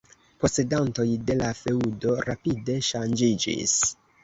Posedantoj 0.45 1.05
de 1.27 1.35
la 1.43 1.51
feŭdo 1.59 2.17
rapide 2.31 2.81
ŝanĝiĝis. 2.91 3.79